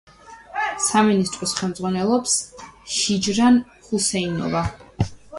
სამინისტროს 0.83 1.51
ხელმძღვანელობს 1.59 2.33
ჰიჯრან 2.93 3.59
ჰუსეინოვა. 3.89 4.63